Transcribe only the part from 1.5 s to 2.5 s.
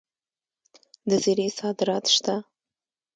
صادرات شته.